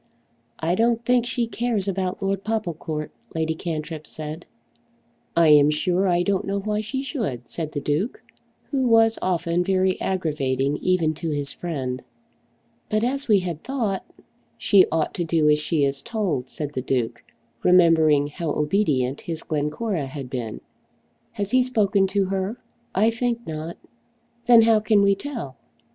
"I 0.57 0.73
don't 0.73 1.05
think 1.05 1.27
she 1.27 1.45
cares 1.45 1.87
about 1.87 2.23
Lord 2.23 2.43
Popplecourt," 2.43 3.11
Lady 3.35 3.53
Cantrip 3.53 4.07
said. 4.07 4.47
"I 5.35 5.49
am 5.49 5.69
sure 5.69 6.07
I 6.07 6.23
don't 6.23 6.45
know 6.45 6.59
why 6.59 6.81
she 6.81 7.03
should," 7.03 7.47
said 7.47 7.71
the 7.71 7.81
Duke, 7.81 8.19
who 8.71 8.87
was 8.87 9.19
often 9.21 9.63
very 9.63 10.01
aggravating 10.01 10.77
even 10.77 11.13
to 11.21 11.29
his 11.29 11.51
friend. 11.51 12.01
"But 12.89 13.03
as 13.03 13.27
we 13.27 13.41
had 13.41 13.63
thought" 13.63 14.03
"She 14.57 14.87
ought 14.91 15.13
to 15.13 15.23
do 15.23 15.47
as 15.51 15.59
she 15.59 15.85
is 15.85 16.01
told," 16.01 16.49
said 16.49 16.73
the 16.73 16.81
Duke, 16.81 17.23
remembering 17.61 18.25
how 18.25 18.49
obedient 18.53 19.21
his 19.21 19.43
Glencora 19.43 20.07
had 20.07 20.31
been. 20.31 20.61
"Has 21.33 21.51
he 21.51 21.61
spoken 21.61 22.07
to 22.07 22.25
her?" 22.25 22.57
"I 22.95 23.11
think 23.11 23.45
not." 23.45 23.77
"Then 24.47 24.63
how 24.63 24.79
can 24.79 25.03
we 25.03 25.13
tell?" 25.13 25.57